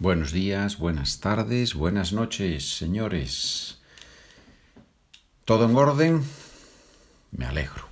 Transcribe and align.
Buenos 0.00 0.30
días, 0.30 0.78
buenas 0.78 1.18
tardes, 1.18 1.74
buenas 1.74 2.12
noches, 2.12 2.76
señores. 2.76 3.78
¿Todo 5.44 5.64
en 5.64 5.74
orden? 5.74 6.22
Me 7.32 7.46
alegro. 7.46 7.88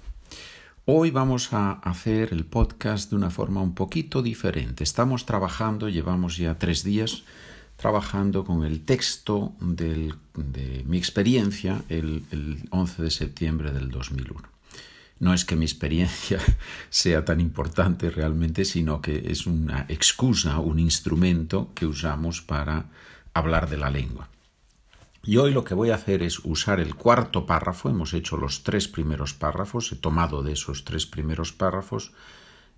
Hoy 0.84 1.10
vamos 1.10 1.52
a 1.52 1.72
hacer 1.72 2.32
el 2.32 2.44
podcast 2.44 3.10
de 3.10 3.16
una 3.16 3.30
forma 3.30 3.60
un 3.60 3.74
poquito 3.74 4.22
diferente. 4.22 4.84
Estamos 4.84 5.26
trabajando, 5.26 5.88
llevamos 5.88 6.36
ya 6.36 6.60
tres 6.60 6.84
días 6.84 7.24
trabajando 7.74 8.44
con 8.44 8.64
el 8.64 8.84
texto 8.84 9.54
de 9.58 10.84
mi 10.86 10.98
experiencia 10.98 11.82
el, 11.88 12.22
el 12.30 12.68
11 12.70 13.02
de 13.02 13.10
septiembre 13.10 13.72
del 13.72 13.90
2001. 13.90 14.55
No 15.18 15.32
es 15.32 15.44
que 15.44 15.56
mi 15.56 15.64
experiencia 15.64 16.38
sea 16.90 17.24
tan 17.24 17.40
importante 17.40 18.10
realmente, 18.10 18.64
sino 18.64 19.00
que 19.00 19.30
es 19.30 19.46
una 19.46 19.86
excusa, 19.88 20.58
un 20.60 20.78
instrumento 20.78 21.72
que 21.74 21.86
usamos 21.86 22.42
para 22.42 22.86
hablar 23.32 23.68
de 23.68 23.78
la 23.78 23.90
lengua. 23.90 24.28
Y 25.22 25.38
hoy 25.38 25.52
lo 25.52 25.64
que 25.64 25.74
voy 25.74 25.90
a 25.90 25.96
hacer 25.96 26.22
es 26.22 26.38
usar 26.44 26.78
el 26.78 26.94
cuarto 26.94 27.46
párrafo, 27.46 27.88
hemos 27.88 28.14
hecho 28.14 28.36
los 28.36 28.62
tres 28.62 28.86
primeros 28.86 29.34
párrafos, 29.34 29.90
he 29.90 29.96
tomado 29.96 30.44
de 30.44 30.52
esos 30.52 30.84
tres 30.84 31.04
primeros 31.04 31.52
párrafos, 31.52 32.12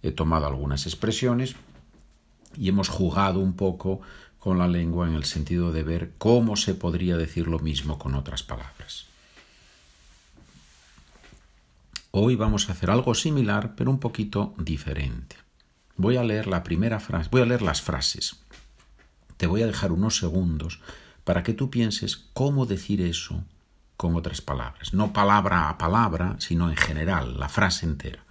he 0.03 0.13
tomado 0.13 0.47
algunas 0.47 0.87
expresiones 0.87 1.57
y 2.57 2.69
hemos 2.71 2.89
jugado 2.89 3.41
un 3.41 3.55
poco 3.55 4.01
con 4.39 4.59
la 4.59 4.67
lengua 4.67 5.07
en 5.09 5.15
el 5.15 5.25
sentido 5.25 5.73
de 5.73 5.83
ver 5.83 6.13
cómo 6.17 6.57
se 6.57 6.75
podría 6.75 7.19
decir 7.19 7.49
lo 7.49 7.59
mismo 7.59 7.99
con 7.99 8.15
otras 8.15 8.43
palabras. 8.43 9.07
Hoy 12.11 12.37
vamos 12.37 12.69
a 12.69 12.73
hacer 12.73 12.91
algo 12.91 13.15
similar, 13.15 13.75
pero 13.77 13.91
un 13.91 14.01
poquito 14.01 14.55
diferente. 14.59 15.37
Voy 15.97 16.17
a 16.17 16.25
leer 16.25 16.47
la 16.47 16.63
primera 16.63 17.01
frase, 17.01 17.29
voy 17.31 17.43
a 17.43 17.47
leer 17.47 17.63
las 17.63 17.83
frases. 17.83 18.41
Te 19.37 19.47
voy 19.47 19.63
a 19.63 19.67
dejar 19.67 19.93
unos 19.93 20.17
segundos 20.17 20.81
para 21.25 21.43
que 21.43 21.53
tú 21.53 21.71
pienses 21.71 22.29
cómo 22.33 22.65
decir 22.65 23.03
eso 23.03 23.45
con 23.99 24.17
otras 24.17 24.41
palabras. 24.41 24.95
No 24.95 25.13
palabra 25.13 25.69
a 25.69 25.77
palabra, 25.77 26.37
sino 26.39 26.71
en 26.71 26.77
general, 26.77 27.39
la 27.39 27.49
frase 27.49 27.85
entera. 27.85 28.25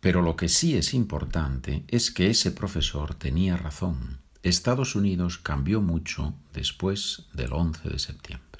Pero 0.00 0.20
lo 0.22 0.34
que 0.34 0.48
sí 0.48 0.76
es 0.76 0.94
importante 0.94 1.84
es 1.86 2.10
que 2.10 2.28
ese 2.28 2.50
profesor 2.50 3.14
tenía 3.14 3.56
razón. 3.56 4.18
Estados 4.42 4.96
Unidos 4.96 5.38
cambió 5.38 5.80
mucho 5.80 6.34
después 6.52 7.26
del 7.32 7.52
11 7.52 7.88
de 7.88 7.98
septiembre. 8.00 8.51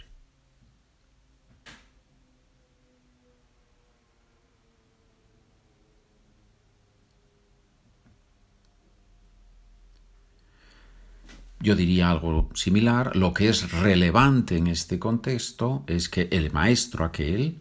Yo 11.62 11.76
diría 11.76 12.10
algo 12.10 12.50
similar. 12.54 13.14
Lo 13.14 13.32
que 13.32 13.48
es 13.48 13.70
relevante 13.70 14.56
en 14.56 14.66
este 14.66 14.98
contexto 14.98 15.84
es 15.86 16.08
que 16.08 16.28
el 16.32 16.50
maestro 16.50 17.04
aquel 17.04 17.60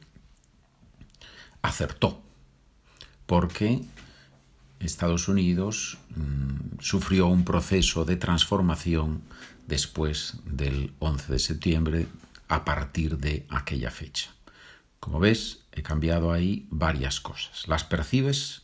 acertó, 1.61 2.23
porque 3.27 3.83
Estados 4.79 5.27
Unidos 5.27 5.99
mm, 6.15 6.79
sufrió 6.79 7.27
un 7.27 7.45
proceso 7.45 8.03
de 8.03 8.15
transformación 8.15 9.21
después 9.67 10.37
del 10.45 10.93
11 10.97 11.33
de 11.33 11.39
septiembre 11.39 12.07
a 12.47 12.65
partir 12.65 13.19
de 13.19 13.45
aquella 13.49 13.91
fecha. 13.91 14.31
Como 14.99 15.19
ves, 15.19 15.59
he 15.71 15.83
cambiado 15.83 16.31
ahí 16.31 16.65
varias 16.71 17.21
cosas. 17.21 17.67
¿Las 17.67 17.83
percibes? 17.83 18.63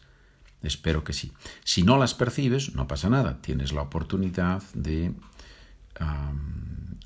Espero 0.61 1.03
que 1.03 1.13
sí. 1.13 1.31
Si 1.63 1.83
no 1.83 1.97
las 1.97 2.13
percibes, 2.13 2.73
no 2.75 2.87
pasa 2.87 3.09
nada. 3.09 3.41
Tienes 3.41 3.73
la 3.73 3.83
oportunidad 3.83 4.63
de 4.73 5.13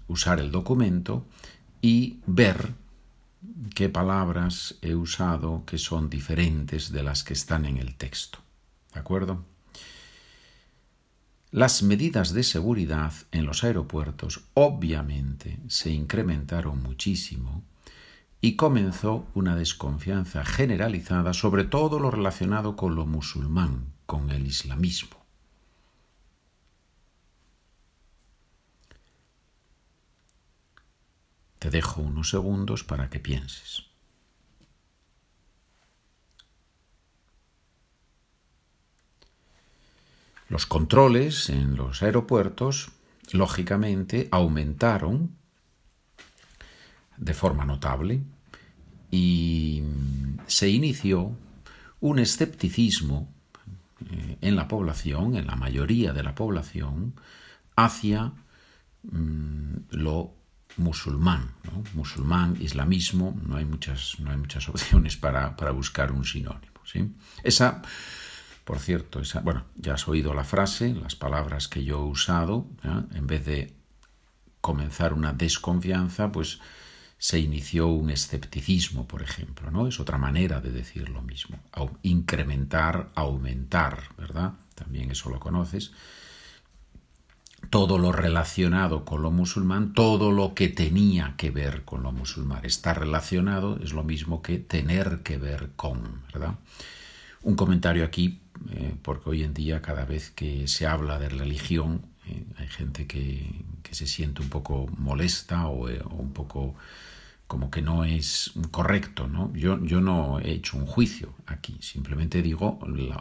usar 0.08 0.40
el 0.40 0.52
documento 0.52 1.26
y 1.82 2.20
ver 2.26 2.74
qué 3.74 3.90
palabras 3.90 4.76
he 4.82 4.96
usado 4.96 5.64
que 5.66 5.78
son 5.78 6.10
diferentes 6.10 6.92
de 6.92 7.04
las 7.04 7.24
que 7.24 7.34
están 7.34 7.66
en 7.66 7.78
el 7.78 7.96
texto. 7.96 8.40
¿De 8.94 9.00
acuerdo? 9.00 9.46
Las 11.52 11.84
medidas 11.84 12.34
de 12.34 12.44
seguridad 12.44 13.14
en 13.32 13.46
los 13.46 13.64
aeropuertos 13.64 14.46
obviamente 14.54 15.60
se 15.68 15.92
incrementaron 15.92 16.82
muchísimo 16.82 17.64
y 18.42 18.56
comenzó 18.56 19.28
una 19.36 19.56
desconfianza 19.56 20.44
generalizada 20.44 21.34
sobre 21.34 21.64
todo 21.64 22.00
lo 22.00 22.10
relacionado 22.10 22.76
con 22.76 22.96
lo 22.96 23.06
musulmán, 23.06 23.94
con 24.08 24.32
el 24.32 24.48
islamismo. 24.48 25.22
Te 31.60 31.70
dejo 31.70 32.02
unos 32.02 32.32
segundos 32.32 32.84
para 32.84 33.12
que 33.12 33.20
pienses. 33.20 33.84
Los 40.50 40.66
controles 40.66 41.50
en 41.50 41.76
los 41.76 42.02
aeropuertos, 42.02 42.90
lógicamente, 43.32 44.28
aumentaron 44.32 45.38
de 47.22 47.34
forma 47.34 47.64
notable 47.64 48.22
y 49.12 49.84
se 50.48 50.70
inició 50.70 51.38
un 52.00 52.20
escepticismo 52.20 53.32
eh, 54.10 54.38
en 54.42 54.56
la 54.56 54.68
población, 54.68 55.36
en 55.36 55.48
la 55.48 55.56
mayoría 55.56 56.14
de 56.14 56.24
la 56.24 56.34
población, 56.34 57.14
hacia 57.76 58.34
mm, 59.04 59.76
lo 59.92 60.34
musulmán, 60.78 61.52
musulmán, 61.94 62.58
islamismo, 62.60 63.38
no 63.46 63.58
hay 63.58 63.66
muchas, 63.66 64.16
no 64.20 64.32
hay 64.32 64.38
muchas 64.38 64.68
opciones 64.74 65.16
para, 65.16 65.56
para 65.56 65.72
buscar 65.72 66.12
un 66.12 66.26
sinónimo. 66.26 66.82
¿sí? 66.86 67.14
Esa, 67.44 67.84
por 68.64 68.80
cierto, 68.80 69.20
esa, 69.20 69.42
bueno, 69.42 69.66
ya 69.76 69.94
has 69.94 70.08
oído 70.08 70.34
la 70.34 70.44
frase, 70.44 70.96
las 70.96 71.16
palabras 71.16 71.68
que 71.68 71.84
yo 71.84 72.00
he 72.00 72.10
usado, 72.10 72.66
en 73.14 73.28
vez 73.28 73.46
de 73.46 73.76
comenzar 74.60 75.14
una 75.14 75.34
desconfianza, 75.34 76.32
pues 76.32 76.60
se 77.22 77.38
inició 77.38 77.86
un 77.86 78.10
escepticismo, 78.10 79.08
por 79.08 79.22
ejemplo, 79.22 79.70
¿no? 79.70 79.86
Es 79.86 80.00
otra 80.00 80.18
manera 80.18 80.60
de 80.60 80.72
decir 80.72 81.08
lo 81.10 81.22
mismo. 81.22 81.60
Incrementar, 82.02 83.12
aumentar, 83.14 84.06
¿verdad? 84.18 84.54
También 84.74 85.12
eso 85.12 85.30
lo 85.30 85.40
conoces 85.40 85.92
todo 87.70 88.00
lo 88.00 88.12
relacionado 88.12 89.06
con 89.06 89.22
lo 89.22 89.30
musulmán, 89.30 89.94
todo 89.94 90.32
lo 90.32 90.56
que 90.56 90.68
tenía 90.68 91.36
que 91.38 91.52
ver 91.52 91.84
con 91.84 92.02
lo 92.02 92.12
musulmán. 92.12 92.66
Estar 92.66 93.00
relacionado 93.00 93.78
es 93.84 93.94
lo 93.94 94.04
mismo 94.04 94.42
que 94.42 94.58
tener 94.58 95.20
que 95.20 95.38
ver 95.38 95.70
con, 95.76 96.24
¿verdad? 96.34 96.56
Un 97.44 97.56
comentario 97.56 98.04
aquí, 98.04 98.40
eh, 98.72 98.96
porque 99.04 99.30
hoy 99.30 99.44
en 99.44 99.54
día 99.54 99.80
cada 99.80 100.06
vez 100.06 100.32
que 100.32 100.68
se 100.68 100.88
habla 100.88 101.20
de 101.20 101.30
religión, 101.30 102.02
eh, 102.26 102.44
hay 102.58 102.68
gente 102.68 103.06
que, 103.06 103.64
se 103.92 104.08
siente 104.08 104.42
un 104.42 104.48
poco 104.48 104.88
molesta 104.98 105.68
o, 105.68 105.90
eh, 105.90 106.02
o 106.04 106.16
un 106.16 106.32
poco 106.32 106.76
como 107.52 107.70
que 107.70 107.82
no 107.82 108.06
es 108.06 108.54
correcto, 108.72 109.28
¿no? 109.28 109.54
Yo, 109.54 109.78
yo 109.84 110.00
no 110.00 110.40
he 110.40 110.52
hecho 110.52 110.78
un 110.78 110.86
juicio 110.86 111.34
aquí, 111.48 111.76
simplemente 111.82 112.42
digo 112.42 112.80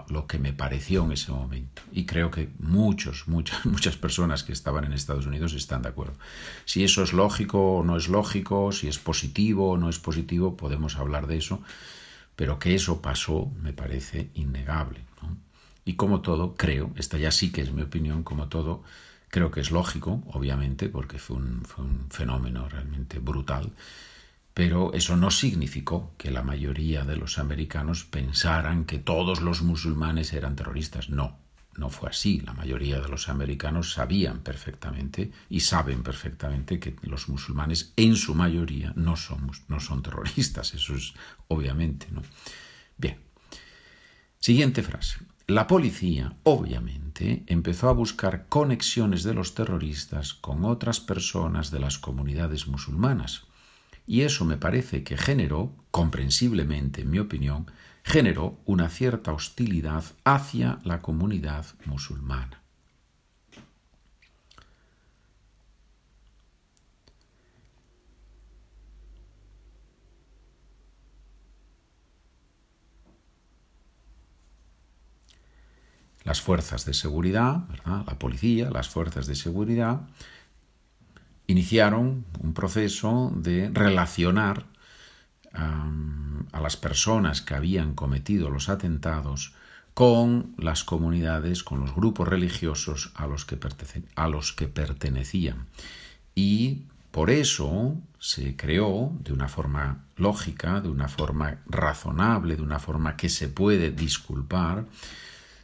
lo, 0.09 0.29
que 0.29 0.39
me 0.39 0.53
pareció 0.53 1.05
en 1.05 1.11
ese 1.11 1.33
momento. 1.33 1.83
Y 1.91 2.07
creo 2.07 2.31
que 2.31 2.49
muchos, 2.61 3.27
muchas, 3.27 3.67
muchas 3.67 3.97
personas 3.97 4.45
que 4.45 4.53
estaban 4.53 4.85
en 4.85 4.93
Estados 4.93 5.27
Unidos 5.27 5.53
están 5.55 5.83
de 5.83 5.89
acuerdo. 5.89 6.13
Si 6.65 6.85
eso 6.85 7.03
es 7.03 7.13
lógico 7.13 7.79
o 7.79 7.83
no 7.83 7.97
es 7.97 8.09
lógico, 8.09 8.71
si 8.71 8.87
es 8.87 9.01
positivo 9.01 9.71
o 9.71 9.77
no 9.77 9.89
es 9.89 9.99
positivo, 9.99 10.57
podemos 10.57 10.95
hablar 10.95 11.27
de 11.27 11.37
eso, 11.37 11.61
pero 12.37 12.61
que 12.61 12.77
eso 12.77 13.03
pasó 13.03 13.51
me 13.61 13.73
parece 13.73 14.31
innegable. 14.35 15.01
Y 15.85 15.95
como 15.95 16.21
todo, 16.21 16.55
creo, 16.55 16.93
esta 16.95 17.19
ya 17.19 17.33
sí 17.33 17.51
que 17.51 17.63
es 17.63 17.73
mi 17.73 17.83
opinión, 17.83 18.23
como 18.23 18.47
todo, 18.47 18.85
creo 19.29 19.51
que 19.51 19.61
es 19.61 19.73
lógico, 19.73 20.23
obviamente, 20.27 20.89
porque 20.89 21.19
fue 21.19 21.39
un, 21.39 21.65
fue 21.65 21.85
un 21.85 22.07
fenómeno 22.11 22.69
realmente 22.69 23.19
brutal 23.19 23.73
pero 24.61 24.93
eso 24.93 25.17
no 25.17 25.31
significó 25.31 26.13
que 26.19 26.31
la 26.31 26.43
mayoría 26.43 27.07
de 27.07 27.17
los 27.17 27.39
americanos 27.39 28.05
pensaran 28.05 28.85
que 28.85 28.99
todos 28.99 29.41
los 29.41 29.63
musulmanes 29.63 30.35
eran 30.35 30.55
terroristas. 30.55 31.09
No, 31.09 31.39
no 31.79 31.89
fue 31.89 32.11
así. 32.11 32.41
La 32.41 32.53
mayoría 32.53 33.01
de 33.01 33.09
los 33.09 33.31
americanos 33.31 33.95
sabían 33.95 34.41
perfectamente 34.41 35.33
y 35.49 35.61
saben 35.61 36.03
perfectamente 36.03 36.79
que 36.79 36.95
los 37.05 37.31
musulmanes 37.31 37.95
en 37.97 38.17
su 38.17 38.35
mayoría 38.35 38.93
no 38.97 39.17
son, 39.17 39.51
no 39.69 39.81
son 39.81 40.03
terroristas. 40.03 40.75
Eso 40.75 40.95
es 40.95 41.15
obviamente, 41.49 42.09
¿no? 42.11 42.21
Bien. 42.99 43.19
Siguiente 44.41 44.83
frase. 44.83 45.21
La 45.47 45.67
policía, 45.67 46.37
obviamente, 46.43 47.45
empezó 47.47 47.89
a 47.89 47.95
buscar 47.95 48.45
conexiones 48.51 49.23
de 49.23 49.33
los 49.33 49.55
terroristas 49.55 50.35
con 50.35 50.67
otras 50.67 51.01
personas 51.01 51.71
de 51.71 51.81
las 51.81 51.99
comunidades 51.99 52.67
musulmanas 52.67 53.47
y 54.11 54.23
eso 54.23 54.45
me 54.45 54.57
parece 54.57 55.05
que 55.05 55.17
generó, 55.17 55.73
comprensiblemente 55.93 57.03
en 57.03 57.11
mi 57.11 57.21
opinión, 57.21 57.71
generó 58.03 58.59
una 58.65 58.89
cierta 58.89 59.33
hostilidad 59.33 60.03
hacia 60.25 60.81
la 60.83 60.99
comunidad 60.99 61.65
musulmana. 61.85 62.61
Las 76.25 76.41
fuerzas 76.41 76.85
de 76.85 76.95
seguridad, 76.95 77.69
la 77.87 78.19
policía, 78.19 78.71
las 78.73 78.89
fuerzas 78.89 79.29
de 79.29 79.37
seguridad, 79.37 80.01
iniciaron 81.51 82.25
un 82.41 82.55
proceso 82.55 83.33
de 83.35 83.71
relacionar 83.73 84.67
a 85.53 86.61
las 86.61 86.77
personas 86.77 87.43
que 87.43 87.55
habían 87.55 87.95
cometido 87.95 88.51
los 88.51 88.69
atentados 88.69 89.55
con 89.95 90.55
las 90.57 90.85
comunidades, 90.85 91.65
con 91.65 91.81
los 91.81 91.95
grupos 91.95 92.29
religiosos 92.29 93.13
a 93.17 93.27
los 93.27 93.45
que, 93.45 93.57
pertenecían. 94.69 95.67
Y 96.35 96.85
por 97.11 97.31
eso 97.31 97.97
se 98.21 98.57
creó 98.57 99.13
de 99.21 99.33
una 99.33 99.49
forma 99.49 100.05
lógica, 100.17 100.81
de 100.81 100.89
una 100.89 101.09
forma 101.09 101.59
razonable, 101.67 102.57
de 102.57 102.63
una 102.63 102.79
forma 102.79 103.17
que 103.17 103.29
se 103.29 103.49
puede 103.49 103.91
disculpar, 103.91 104.87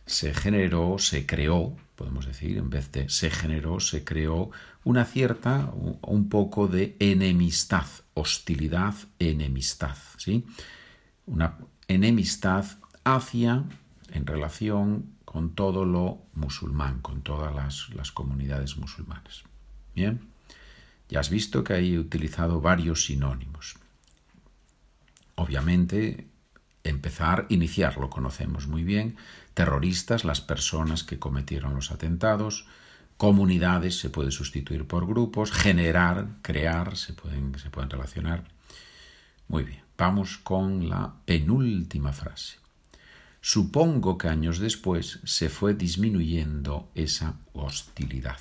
se 0.07 0.33
generó, 0.33 0.99
se 0.99 1.27
creó, 1.27 1.77
podemos 1.97 2.27
decir, 2.27 2.59
en 2.59 2.71
vez 2.71 2.93
de 2.93 3.09
se 3.09 3.31
generó, 3.31 3.81
se 3.81 4.05
creó 4.05 4.51
una 4.85 5.05
cierta, 5.05 5.73
un 5.75 6.29
poco 6.29 6.69
de 6.69 6.97
enemistad, 7.01 7.87
hostilidad, 8.15 8.95
enemistad, 9.19 9.97
¿sí? 10.17 10.47
Una 11.27 11.59
enemistad 11.89 12.65
hacia, 13.05 13.65
en 14.13 14.27
relación 14.27 15.17
con 15.25 15.55
todo 15.55 15.85
lo 15.85 16.23
musulmán, 16.35 17.01
con 17.01 17.23
todas 17.23 17.55
las, 17.55 17.89
las 17.95 18.13
comunidades 18.13 18.77
musulmanas. 18.77 19.43
Bien, 19.95 20.21
ya 21.09 21.21
has 21.21 21.31
visto 21.31 21.65
que 21.65 21.75
he 21.75 21.99
utilizado 21.99 22.61
varios 22.61 23.07
sinónimos. 23.07 23.77
Obviamente, 25.35 26.29
empezar, 26.89 27.47
iniciar, 27.49 27.99
lo 27.99 28.11
conocemos 28.11 28.67
muy 28.67 28.85
bien, 28.85 29.17
terroristas, 29.55 30.25
las 30.25 30.41
personas 30.41 31.05
que 31.05 31.19
cometieron 31.19 31.75
los 31.75 31.91
atentados, 31.91 32.67
comunidades 33.17 33.99
se 33.99 34.11
puede 34.11 34.31
sustituir 34.31 34.87
por 34.87 35.07
grupos, 35.07 35.53
generar, 35.53 36.29
crear, 36.43 36.97
se 36.97 37.13
pueden, 37.13 37.59
se 37.59 37.71
pueden 37.71 37.91
relacionar. 37.91 38.45
Muy 39.49 39.65
bien, 39.65 39.83
vamos 39.97 40.39
con 40.39 40.89
la 40.89 41.15
penúltima 41.25 42.13
frase. 42.13 42.59
Supongo 43.41 44.19
que 44.19 44.29
años 44.29 44.59
después 44.59 45.21
se 45.25 45.49
fue 45.49 45.75
disminuyendo 45.75 46.91
esa 46.95 47.37
hostilidad. 47.53 48.41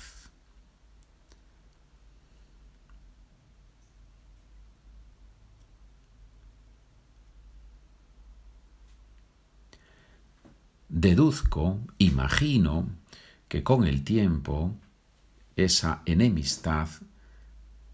Deduzco, 10.88 11.80
imagino, 11.98 12.88
que 13.48 13.62
con 13.62 13.86
el 13.86 14.02
tiempo 14.04 14.74
esa 15.56 16.02
enemistad 16.06 16.88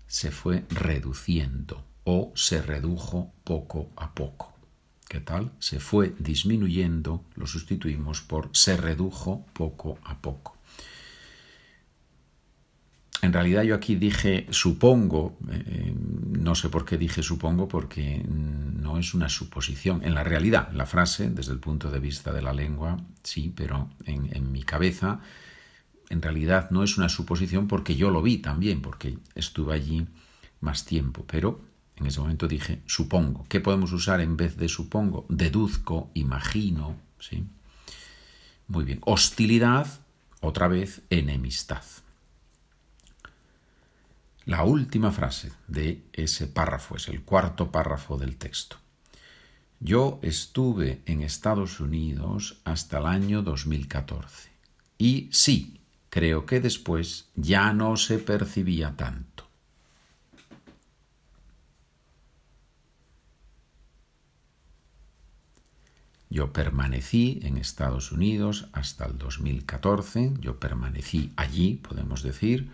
se 0.07 0.31
fue 0.31 0.65
reduciendo 0.71 1.85
o 2.05 2.33
se 2.35 2.61
redujo 2.61 3.33
poco 3.45 3.91
a 3.97 4.15
poco. 4.15 4.53
¿Qué 5.09 5.21
tal? 5.21 5.53
Se 5.59 5.79
fue 5.79 6.15
disminuyendo, 6.19 7.25
lo 7.35 7.47
sustituimos 7.47 8.23
por 8.23 8.51
se 8.53 8.77
redujo 8.77 9.45
poco 9.53 9.99
a 10.05 10.19
poco. 10.21 10.57
En 13.23 13.33
realidad 13.33 13.63
yo 13.63 13.77
aquí 13.77 13.95
dije 13.95 14.47
supongo, 14.51 15.39
eh, 15.49 15.95
no 15.97 16.57
sé 16.57 16.69
por 16.69 16.85
qué 16.85 16.99
dije 16.99 17.23
supongo, 17.23 17.69
porque 17.69 18.21
no 18.27 18.99
es 18.99 19.15
una 19.15 19.29
suposición. 19.29 20.03
En 20.05 20.15
la 20.15 20.25
realidad, 20.25 20.73
la 20.73 20.87
frase, 20.87 21.31
desde 21.31 21.53
el 21.53 21.61
punto 21.61 21.89
de 21.89 22.01
vista 22.01 22.33
de 22.33 22.43
la 22.43 22.53
lengua, 22.53 22.97
sí, 23.23 23.53
pero 23.57 23.91
en, 24.07 24.51
mi 24.51 24.65
cabeza, 24.65 25.21
en 26.11 26.21
realidad 26.21 26.73
no 26.73 26.83
es 26.83 26.99
una 26.99 27.09
suposición 27.09 27.69
porque 27.69 27.95
yo 27.95 28.11
lo 28.11 28.23
vi 28.23 28.39
también, 28.39 28.83
porque 28.83 29.17
estuve 29.37 29.75
allí 29.75 30.05
más 30.61 30.85
tiempo. 30.85 31.25
Pero 31.25 31.61
en 31.95 32.07
ese 32.07 32.19
momento 32.19 32.49
dije 32.49 32.83
supongo. 32.87 33.47
¿Qué 33.49 33.61
podemos 33.61 33.93
usar 33.93 34.21
en 34.21 34.37
vez 34.37 34.57
de 34.57 34.69
supongo? 34.69 35.27
Deduzco, 35.29 36.11
imagino, 36.15 36.97
¿sí? 37.21 37.45
Muy 38.67 38.83
bien. 38.85 38.99
Hostilidad, 39.05 39.87
otra 40.41 40.67
vez, 40.67 41.03
enemistad. 41.09 41.85
La 44.45 44.65
última 44.65 45.13
frase 45.13 45.53
de 45.69 46.03
ese 46.13 46.49
párrafo 46.49 46.97
es 46.97 47.09
el 47.09 47.23
cuarto 47.23 47.71
párrafo 47.71 48.19
del 48.19 48.37
texto. 48.37 48.77
Yo 49.79 50.19
estuve 50.23 51.03
en 51.07 51.23
Estados 51.23 51.81
Unidos 51.81 52.61
hasta 52.65 52.99
el 52.99 53.07
año 53.07 53.43
2014 53.43 54.51
y 54.99 55.29
sí, 55.33 55.81
creo 56.09 56.45
que 56.47 56.61
después 56.61 57.29
ya 57.35 57.73
no 57.73 57.97
se 57.97 58.19
percibía 58.19 58.97
tanto. 58.97 59.49
Yo 66.31 66.53
permanecí 66.53 67.41
en 67.43 67.59
Estados 67.59 68.11
Unidos 68.11 68.69
hasta 68.73 69.05
el 69.05 69.19
2014, 69.19 70.33
yo 70.41 70.59
permanecí 70.59 71.31
allí, 71.37 71.75
podemos 71.75 72.23
decir, 72.23 72.71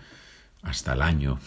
hasta 0.63 0.93
el 0.93 1.03
año, 1.03 1.39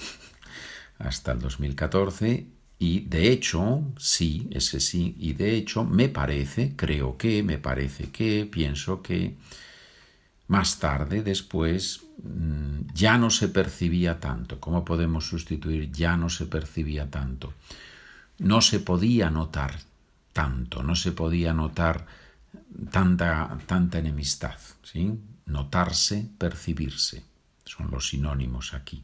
hasta 0.99 1.31
el 1.31 1.39
2014, 1.39 2.47
y 2.79 3.01
de 3.01 3.31
hecho, 3.31 3.83
sí, 3.97 4.47
ese 4.51 4.79
sí, 4.79 5.15
y 5.19 5.33
de 5.33 5.55
hecho 5.55 5.83
me 5.83 6.09
parece, 6.09 6.75
creo 6.75 7.17
que, 7.17 7.43
me 7.43 7.59
parece 7.59 8.09
que, 8.09 8.47
pienso 8.51 9.01
que, 9.03 9.37
más 10.47 10.79
tarde, 10.79 11.21
después, 11.21 12.01
mm, 12.23 12.93
ya 12.93 13.17
no 13.17 13.29
se 13.29 13.47
percibía 13.49 14.19
tanto. 14.19 14.59
¿Cómo 14.59 14.83
podemos 14.83 15.27
sustituir 15.27 15.91
ya 15.91 16.17
no 16.17 16.29
se 16.29 16.45
percibía 16.45 17.09
tanto? 17.09 17.53
No 18.39 18.61
se 18.61 18.79
podía 18.79 19.29
notar 19.29 19.79
tanto, 20.33 20.83
no 20.83 20.95
se 20.95 21.11
podía 21.11 21.53
notar 21.53 22.07
tanta, 22.91 23.59
tanta 23.67 23.99
enemistad, 23.99 24.57
¿sí? 24.83 25.13
Notarse, 25.45 26.29
percibirse 26.37 27.31
son 27.71 27.90
los 27.92 28.09
sinónimos 28.09 28.73
aquí. 28.73 29.04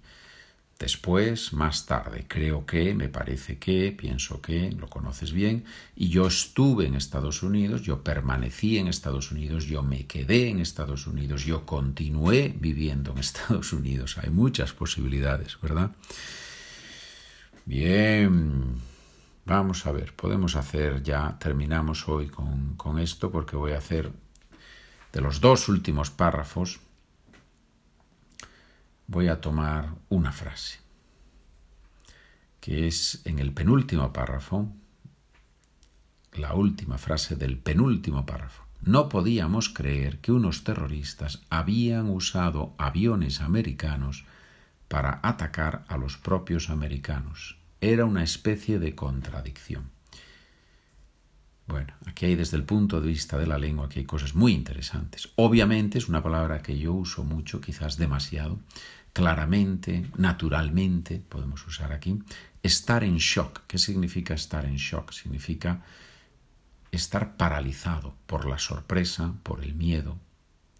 Después, 0.79 1.53
más 1.53 1.87
tarde, 1.87 2.25
creo 2.27 2.67
que, 2.67 2.93
me 2.93 3.09
parece 3.09 3.57
que, 3.57 3.91
pienso 3.91 4.41
que, 4.43 4.71
lo 4.73 4.87
conoces 4.87 5.31
bien, 5.31 5.65
y 5.95 6.09
yo 6.09 6.27
estuve 6.27 6.85
en 6.85 6.93
Estados 6.93 7.41
Unidos, 7.41 7.81
yo 7.81 8.03
permanecí 8.03 8.77
en 8.77 8.87
Estados 8.87 9.31
Unidos, 9.31 9.65
yo 9.65 9.81
me 9.81 10.05
quedé 10.05 10.49
en 10.49 10.59
Estados 10.59 11.07
Unidos, 11.07 11.45
yo 11.45 11.65
continué 11.65 12.53
viviendo 12.59 13.11
en 13.11 13.17
Estados 13.17 13.73
Unidos. 13.73 14.19
Hay 14.19 14.29
muchas 14.29 14.71
posibilidades, 14.71 15.59
¿verdad? 15.59 15.91
Bien, 17.65 18.75
vamos 19.45 19.83
a 19.87 19.91
ver, 19.91 20.13
podemos 20.13 20.55
hacer 20.55 21.01
ya, 21.01 21.37
terminamos 21.39 22.07
hoy 22.07 22.27
con, 22.27 22.75
con 22.75 22.99
esto 22.99 23.31
porque 23.31 23.55
voy 23.55 23.71
a 23.71 23.79
hacer 23.79 24.11
de 25.11 25.21
los 25.21 25.41
dos 25.41 25.67
últimos 25.69 26.11
párrafos, 26.11 26.79
voy 29.07 29.29
a 29.29 29.39
tomar 29.39 29.95
una 30.09 30.33
frase, 30.33 30.79
que 32.59 32.87
es 32.87 33.21
en 33.25 33.39
el 33.39 33.53
penúltimo 33.53 34.11
párrafo, 34.11 34.69
la 36.33 36.53
última 36.53 36.97
frase 36.97 37.35
del 37.35 37.57
penúltimo 37.57 38.25
párrafo. 38.25 38.63
No 38.81 39.09
podíamos 39.09 39.69
creer 39.69 40.19
que 40.19 40.31
unos 40.31 40.63
terroristas 40.63 41.41
habían 41.49 42.09
usado 42.09 42.75
aviones 42.77 43.41
americanos 43.41 44.25
para 44.87 45.19
atacar 45.23 45.85
a 45.87 45.97
los 45.97 46.17
propios 46.17 46.69
americanos. 46.69 47.57
Era 47.81 48.05
una 48.05 48.23
especie 48.23 48.77
de 48.77 48.93
contradicción. 48.93 49.96
Bueno, 51.67 51.93
aquí 52.05 52.25
hay 52.27 52.35
desde 52.35 52.55
el 52.55 52.63
punto 52.63 53.01
de 53.01 53.09
vista 53.09 53.37
de 53.37 53.45
la 53.45 53.57
lengua, 53.57 53.87
aquí 53.87 53.99
hay 53.99 54.05
cosas 54.05 54.35
muy 54.35 54.53
interesantes. 54.53 55.29
Obviamente 55.35 55.97
es 55.97 56.07
una 56.07 56.23
palabra 56.23 56.61
que 56.61 56.79
yo 56.79 56.93
uso 56.93 57.25
mucho, 57.25 57.59
quizás 57.59 57.97
demasiado, 57.97 58.59
claramente, 59.11 60.09
naturalmente, 60.15 61.21
podemos 61.27 61.67
usar 61.67 61.91
aquí, 61.91 62.23
estar 62.63 63.03
en 63.03 63.17
shock. 63.17 63.61
¿Qué 63.67 63.77
significa 63.77 64.33
estar 64.33 64.65
en 64.65 64.77
shock? 64.77 65.11
Significa 65.11 65.83
estar 66.91 67.35
paralizado 67.35 68.15
por 68.27 68.45
la 68.45 68.59
sorpresa, 68.59 69.33
por 69.43 69.61
el 69.61 69.75
miedo, 69.75 70.17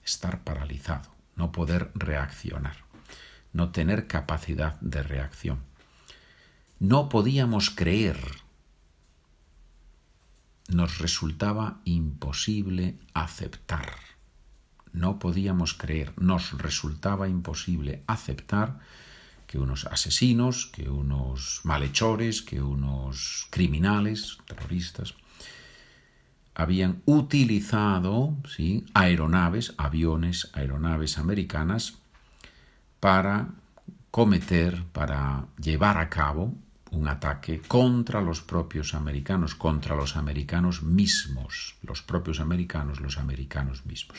estar 0.06 0.44
paralizado, 0.44 1.10
no 1.36 1.52
poder 1.52 1.92
reaccionar, 1.96 2.78
no 3.52 3.72
tener 3.72 4.08
capacidad 4.08 4.80
de 4.80 5.04
reacción. 5.04 5.60
No 6.80 7.10
podíamos 7.10 7.72
creer, 7.72 8.18
nos 10.68 11.00
resultaba 11.00 11.80
imposible 11.86 12.98
aceptar. 13.14 13.94
No 14.92 15.20
podíamos 15.20 15.74
creer, 15.74 16.14
nos 16.18 16.58
resultaba 16.58 17.28
imposible 17.28 18.04
aceptar 18.08 18.80
que 19.46 19.60
unos 19.60 19.86
asesinos, 19.86 20.68
que 20.68 20.90
unos 20.90 21.62
malhechores, 21.64 22.42
que 22.42 22.62
unos 22.62 23.48
criminales, 23.50 24.38
terroristas, 24.46 25.16
habían 26.54 27.02
utilizado 27.06 28.36
¿sí? 28.48 28.86
aeronaves, 28.94 29.74
aviones, 29.78 30.50
aeronaves 30.54 31.18
americanas 31.18 32.00
para 33.00 33.50
cometer, 34.12 34.84
para 34.92 35.46
llevar 35.62 35.98
a 35.98 36.10
cabo 36.10 36.56
un 36.98 37.08
ataque 37.08 37.62
contra 37.62 38.22
los 38.22 38.42
propios 38.42 38.94
americanos, 38.94 39.56
contra 39.56 39.96
los 39.96 40.16
americanos 40.16 40.82
mismos, 40.84 41.76
los 41.84 42.02
propios 42.02 42.40
americanos, 42.40 43.00
los 43.00 43.18
americanos 43.18 43.86
mismos. 43.86 44.18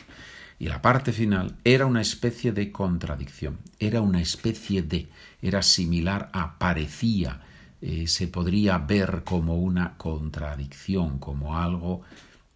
Y 0.58 0.66
la 0.68 0.80
parte 0.82 1.12
final 1.12 1.56
era 1.64 1.86
una 1.86 2.00
especie 2.00 2.52
de 2.52 2.72
contradicción, 2.72 3.58
era 3.78 4.00
una 4.00 4.20
especie 4.20 4.82
de, 4.82 5.08
era 5.42 5.62
similar 5.62 6.30
a 6.32 6.58
parecía, 6.58 7.40
eh, 7.80 8.06
se 8.08 8.26
podría 8.26 8.78
ver 8.78 9.22
como 9.24 9.56
una 9.56 9.96
contradicción, 9.96 11.18
como 11.18 11.56
algo 11.56 12.02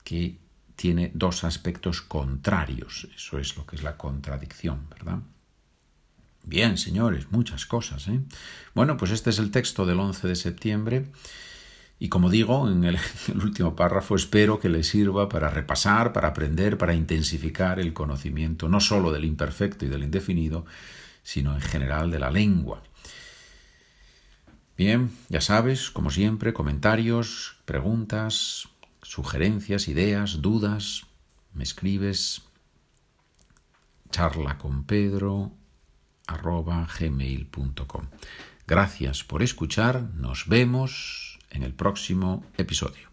que 0.02 0.38
tiene 0.75 1.12
dos 1.14 1.45
aspectos 1.45 2.02
contrarios. 2.02 3.09
Eso 3.14 3.38
es 3.38 3.57
lo 3.57 3.64
que 3.67 3.76
es 3.76 3.83
la 3.83 3.97
contradicción, 3.97 4.88
¿verdad? 4.91 5.21
Bien, 6.44 6.76
señores, 6.76 7.30
muchas 7.30 7.66
cosas. 7.66 8.08
¿eh? 8.08 8.20
Bueno, 8.75 8.96
pues 8.96 9.11
este 9.12 9.30
es 9.30 9.38
el 9.38 9.50
texto 9.50 9.87
del 9.87 10.00
11 10.00 10.28
de 10.28 10.37
septiembre. 10.37 11.06
Y 11.99 12.08
como 12.08 12.30
digo 12.30 12.68
en 12.70 12.84
el, 12.84 12.99
último 13.34 13.76
párrafo, 13.76 14.16
espero 14.16 14.58
que 14.58 14.68
le 14.68 14.82
sirva 14.82 15.28
para 15.28 15.50
repasar, 15.50 16.12
para 16.12 16.28
aprender, 16.28 16.78
para 16.78 16.94
intensificar 16.94 17.78
el 17.78 17.92
conocimiento 17.92 18.68
no 18.68 18.80
sólo 18.80 19.12
del 19.12 19.25
imperfecto 19.25 19.84
y 19.84 19.88
del 19.88 20.02
indefinido, 20.02 20.66
sino 21.22 21.54
en 21.54 21.61
general 21.61 22.11
de 22.11 22.18
la 22.18 22.30
lengua. 22.30 22.82
Bien, 24.76 25.12
ya 25.28 25.40
sabes, 25.40 25.90
como 25.90 26.11
siempre, 26.11 26.52
comentarios, 26.52 27.58
preguntas, 27.66 28.68
sugerencias, 29.02 29.87
ideas, 29.87 30.42
dudas, 30.42 31.02
me 31.54 31.62
escribes 31.62 32.42
charla 34.11 34.58
con 34.58 34.84
Pedro 34.84 35.52
gmail.com. 36.41 38.07
Gracias 38.67 39.25
por 39.25 39.43
escuchar, 39.43 40.03
nos 40.15 40.49
vemos 40.49 41.39
en 41.51 41.62
el 41.62 41.75
próximo 41.75 42.45
episodio. 42.57 43.12